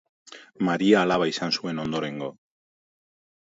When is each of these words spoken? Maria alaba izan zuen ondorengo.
Maria 0.69 1.03
alaba 1.03 1.29
izan 1.33 1.55
zuen 1.59 1.85
ondorengo. 1.87 2.33